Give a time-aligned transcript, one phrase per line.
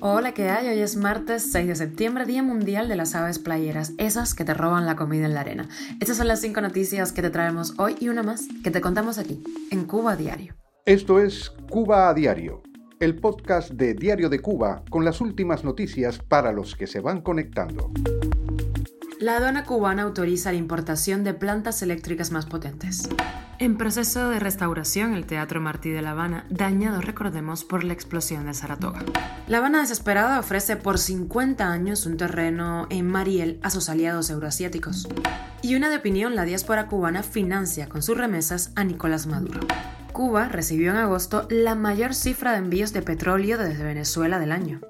[0.00, 0.66] Hola, ¿qué hay?
[0.66, 4.52] Hoy es martes 6 de septiembre, Día Mundial de las Aves Playeras, esas que te
[4.52, 5.68] roban la comida en la arena.
[6.00, 9.16] Estas son las cinco noticias que te traemos hoy y una más que te contamos
[9.16, 10.56] aquí, en Cuba a Diario.
[10.86, 12.64] Esto es Cuba a Diario,
[12.98, 17.20] el podcast de Diario de Cuba con las últimas noticias para los que se van
[17.20, 17.92] conectando.
[19.20, 23.08] La aduana cubana autoriza la importación de plantas eléctricas más potentes.
[23.64, 28.44] En proceso de restauración, el Teatro Martí de La Habana, dañado, recordemos, por la explosión
[28.44, 29.02] de Saratoga.
[29.48, 35.08] La Habana desesperada ofrece por 50 años un terreno en Mariel a sus aliados euroasiáticos.
[35.62, 39.60] Y una de opinión, la diáspora cubana financia con sus remesas a Nicolás Maduro.
[40.12, 44.82] Cuba recibió en agosto la mayor cifra de envíos de petróleo desde Venezuela del año.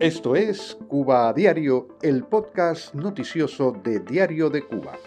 [0.00, 4.98] Esto es Cuba a Diario, el podcast noticioso de Diario de Cuba.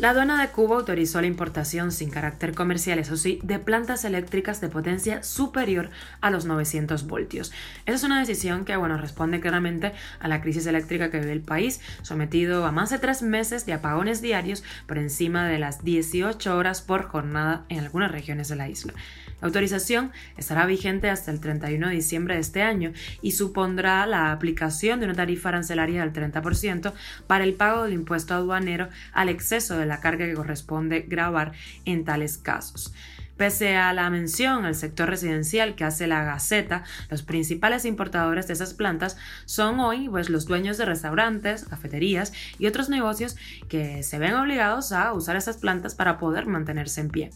[0.00, 4.58] La aduana de Cuba autorizó la importación sin carácter comercial, eso sí, de plantas eléctricas
[4.62, 5.90] de potencia superior
[6.22, 7.52] a los 900 voltios.
[7.84, 11.42] Esa es una decisión que, bueno, responde claramente a la crisis eléctrica que vive el
[11.42, 16.56] país, sometido a más de tres meses de apagones diarios por encima de las 18
[16.56, 18.94] horas por jornada en algunas regiones de la isla.
[19.40, 24.32] La autorización estará vigente hasta el 31 de diciembre de este año y supondrá la
[24.32, 26.92] aplicación de una tarifa arancelaria del 30%
[27.26, 31.52] para el pago del impuesto aduanero al exceso de la carga que corresponde grabar
[31.84, 32.92] en tales casos.
[33.40, 38.52] Pese a la mención al sector residencial que hace la Gaceta, los principales importadores de
[38.52, 43.38] esas plantas son hoy pues, los dueños de restaurantes, cafeterías y otros negocios
[43.70, 47.30] que se ven obligados a usar esas plantas para poder mantenerse en pie.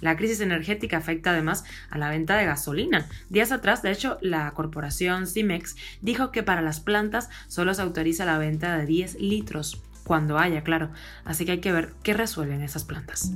[0.00, 3.06] La crisis energética afecta además a la venta de gasolina.
[3.28, 8.24] Días atrás, de hecho, la corporación Cimex dijo que para las plantas solo se autoriza
[8.24, 10.88] la venta de 10 litros, cuando haya, claro.
[11.26, 13.32] Así que hay que ver qué resuelven esas plantas.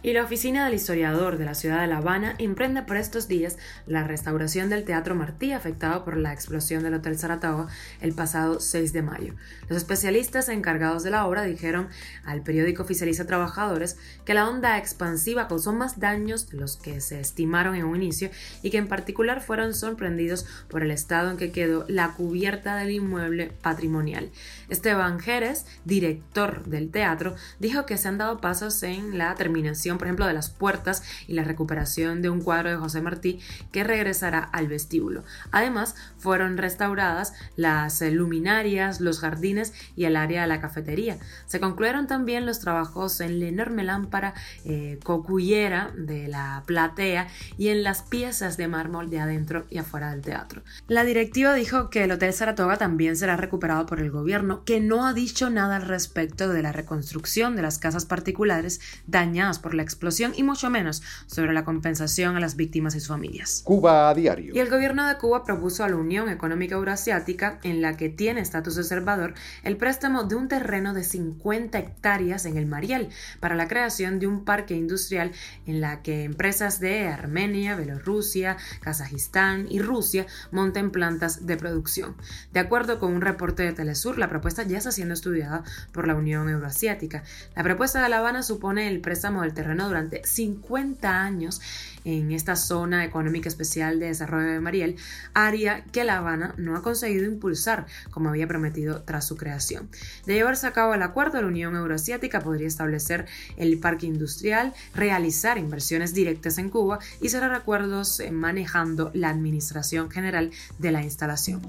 [0.00, 3.58] Y la oficina del historiador de la ciudad de La Habana emprende por estos días
[3.84, 7.66] la restauración del Teatro Martí afectado por la explosión del Hotel Saratoga
[8.00, 9.34] el pasado 6 de mayo.
[9.68, 11.88] Los especialistas encargados de la obra dijeron
[12.24, 17.18] al periódico oficialista Trabajadores que la onda expansiva causó más daños de los que se
[17.18, 18.30] estimaron en un inicio
[18.62, 22.92] y que en particular fueron sorprendidos por el estado en que quedó la cubierta del
[22.92, 24.30] inmueble patrimonial.
[24.68, 30.08] Esteban Jerez, director del teatro, dijo que se han dado pasos en la terminación por
[30.08, 33.40] ejemplo, de las puertas y la recuperación de un cuadro de José Martí
[33.72, 35.24] que regresará al vestíbulo.
[35.52, 41.18] Además, fueron restauradas las luminarias, los jardines y el área de la cafetería.
[41.46, 44.34] Se concluyeron también los trabajos en la enorme lámpara
[44.64, 50.10] eh, cocuyera de la platea y en las piezas de mármol de adentro y afuera
[50.10, 50.62] del teatro.
[50.88, 55.06] La directiva dijo que el Hotel Saratoga también será recuperado por el gobierno, que no
[55.06, 59.77] ha dicho nada al respecto de la reconstrucción de las casas particulares dañadas por la
[59.82, 63.62] explosión y mucho menos sobre la compensación a las víctimas y sus familias.
[63.64, 64.54] Cuba a diario.
[64.54, 68.40] Y el gobierno de Cuba propuso a la Unión Económica Euroasiática, en la que tiene
[68.40, 73.08] estatus observador, el préstamo de un terreno de 50 hectáreas en el Mariel
[73.40, 75.32] para la creación de un parque industrial
[75.66, 82.16] en la que empresas de Armenia, Bielorrusia, Kazajistán y Rusia monten plantas de producción.
[82.52, 86.14] De acuerdo con un reporte de Telesur, la propuesta ya está siendo estudiada por la
[86.14, 87.22] Unión Euroasiática.
[87.54, 91.60] La propuesta de La Habana supone el préstamo del terreno durante 50 años
[92.04, 94.96] en esta zona económica especial de desarrollo de Mariel,
[95.34, 99.88] área que La Habana no ha conseguido impulsar como había prometido tras su creación.
[100.26, 105.58] De llevarse a cabo el acuerdo, la Unión Euroasiática podría establecer el parque industrial, realizar
[105.58, 111.60] inversiones directas en Cuba y cerrar acuerdos eh, manejando la administración general de la instalación.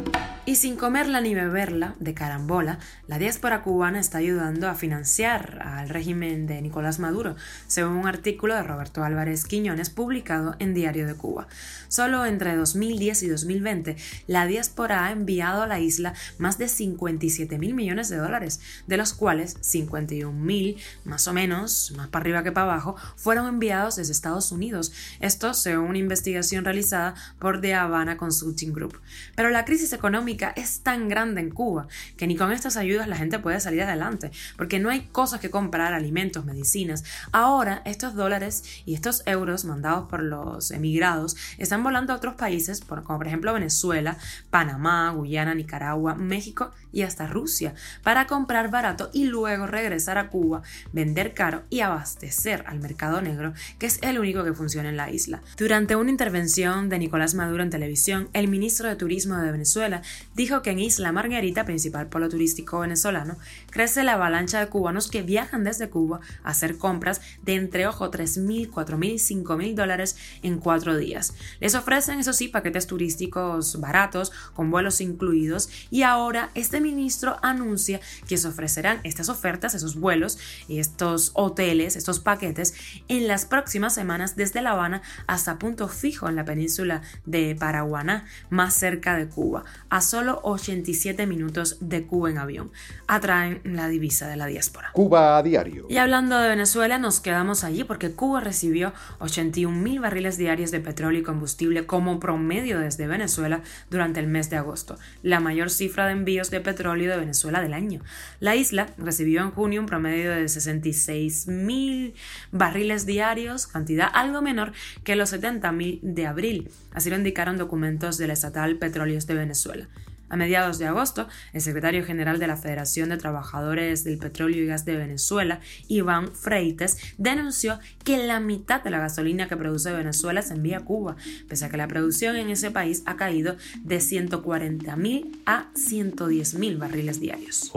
[0.46, 5.90] Y sin comerla ni beberla, de carambola, la diáspora cubana está ayudando a financiar al
[5.90, 7.36] régimen de Nicolás Maduro,
[7.68, 11.48] según un artículo de Roberto Álvarez Quiñones publicado en Diario de Cuba.
[11.88, 13.96] Solo entre 2010 y 2020,
[14.28, 18.98] la diáspora ha enviado a la isla más de 57 mil millones de dólares, de
[18.98, 23.96] los cuales 51 mil, más o menos, más para arriba que para abajo, fueron enviados
[23.96, 24.92] desde Estados Unidos.
[25.20, 29.00] Esto según una investigación realizada por The Havana Consulting Group.
[29.36, 31.88] Pero la crisis económica es tan grande en Cuba
[32.18, 35.50] que ni con estas ayudas la gente puede salir adelante, porque no hay cosas que
[35.50, 37.04] comprar, alimentos, medicinas.
[37.31, 42.81] Ahora estos dólares y estos euros mandados por los emigrados están volando a otros países,
[42.81, 44.18] como por ejemplo Venezuela,
[44.50, 47.74] Panamá, Guyana, Nicaragua, México y hasta Rusia,
[48.04, 50.62] para comprar barato y luego regresar a Cuba,
[50.92, 55.12] vender caro y abastecer al mercado negro, que es el único que funciona en la
[55.12, 55.42] isla.
[55.58, 60.02] Durante una intervención de Nicolás Maduro en televisión, el ministro de Turismo de Venezuela
[60.36, 63.38] dijo que en Isla Margarita, principal polo turístico venezolano,
[63.70, 68.10] crece la avalancha de cubanos que viajan desde Cuba a hacer compras de entre, ojo,
[68.10, 71.33] 3.000, 4.000 y 5.000 dólares dólares en cuatro días.
[71.60, 78.00] Les ofrecen, eso sí, paquetes turísticos baratos, con vuelos incluidos, y ahora este ministro anuncia
[78.27, 80.38] que se ofrecerán estas ofertas, esos vuelos
[80.68, 82.74] y estos hoteles, estos paquetes,
[83.07, 88.25] en las próximas semanas desde La Habana hasta punto fijo en la península de Paraguaná,
[88.50, 92.72] más cerca de Cuba, a solo 87 minutos de Cuba en avión.
[93.07, 94.92] Atraen la divisa de la diáspora.
[94.94, 95.88] Cuba a diario.
[95.89, 100.80] Y hablando de Venezuela, nos quedamos allí porque Cuba recibió 81 mil barriles diarios de
[100.80, 106.06] petróleo y combustible como promedio desde Venezuela durante el mes de agosto, la mayor cifra
[106.06, 108.02] de envíos de petróleo de Venezuela del año.
[108.40, 112.14] La isla recibió en junio un promedio de 66 mil
[112.52, 114.72] barriles diarios, cantidad algo menor
[115.04, 119.88] que los 70 mil de abril, así lo indicaron documentos del estatal Petróleos de Venezuela.
[120.30, 124.68] A mediados de agosto, el secretario general de la Federación de Trabajadores del Petróleo y
[124.68, 130.42] Gas de Venezuela, Iván Freites, denunció que la mitad de la gasolina que produce Venezuela
[130.42, 131.16] se envía a Cuba,
[131.48, 137.20] pese a que la producción en ese país ha caído de 140.000 a 110.000 barriles
[137.20, 137.72] diarios.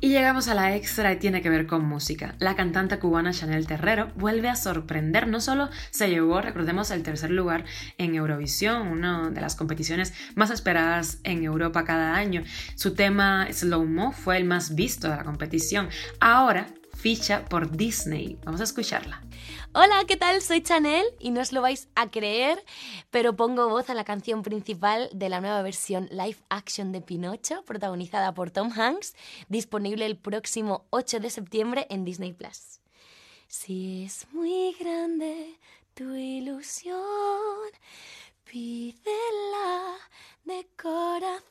[0.00, 2.34] Y llegamos a la extra y tiene que ver con música.
[2.38, 5.26] La cantante cubana Chanel Terrero vuelve a sorprender.
[5.26, 7.64] No solo se llevó, recordemos, el tercer lugar
[7.98, 12.44] en Eurovisión, una de las competiciones más esperadas en Europa cada año.
[12.74, 15.88] Su tema Slow Mo fue el más visto de la competición.
[16.20, 18.38] Ahora ficha por Disney.
[18.44, 19.22] Vamos a escucharla.
[19.72, 20.42] Hola, ¿qué tal?
[20.42, 22.62] Soy Chanel y no os lo vais a creer,
[23.10, 27.64] pero pongo voz a la canción principal de la nueva versión live action de Pinocho,
[27.64, 29.14] protagonizada por Tom Hanks,
[29.48, 32.80] disponible el próximo 8 de septiembre en Disney Plus.
[33.46, 35.58] Si es muy grande
[35.94, 36.98] tu ilusión,
[38.50, 39.98] pídela
[40.44, 41.42] de corazón.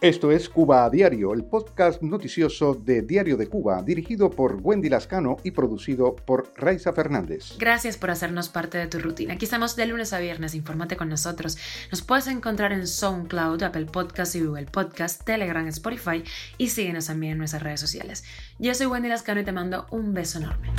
[0.00, 4.88] Esto es Cuba a Diario, el podcast noticioso de Diario de Cuba, dirigido por Wendy
[4.88, 7.56] Lascano y producido por Raiza Fernández.
[7.58, 9.34] Gracias por hacernos parte de tu rutina.
[9.34, 11.58] Aquí estamos de lunes a viernes, infórmate con nosotros.
[11.90, 16.22] Nos puedes encontrar en SoundCloud, Apple Podcast y Google Podcast, Telegram, Spotify
[16.56, 18.24] y síguenos también en nuestras redes sociales.
[18.58, 20.70] Yo soy Wendy Lascano y te mando un beso enorme.